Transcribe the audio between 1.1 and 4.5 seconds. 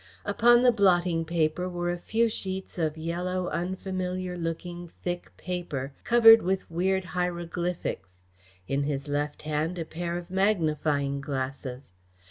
paper were a few sheets of yellow, unfamiliar